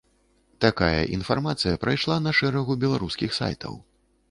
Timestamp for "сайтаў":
3.43-3.81